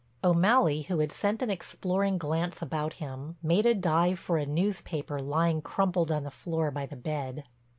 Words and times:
O'Malley 0.23 0.81
who 0.81 0.97
had 0.97 1.11
sent 1.11 1.43
an 1.43 1.51
exploring 1.51 2.17
glance 2.17 2.59
about 2.63 2.93
him, 2.93 3.37
made 3.43 3.67
a 3.67 3.75
dive 3.75 4.17
for 4.17 4.39
a 4.39 4.47
newspaper 4.47 5.19
lying 5.19 5.61
crumpled 5.61 6.11
on 6.11 6.23
the 6.23 6.31
floor 6.31 6.71
by 6.71 6.87
the 6.87 6.97
bed. 6.97 7.43